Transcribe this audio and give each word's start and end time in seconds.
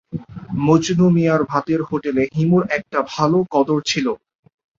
মজনু 0.61 1.05
মিয়ার 1.09 1.41
ভাতের 1.43 1.81
হোটেলে 1.81 2.23
হিমুর 2.35 2.63
একটা 2.77 2.99
ভালো 3.13 3.37
কদর 3.51 3.79
ছিলো। 3.81 4.13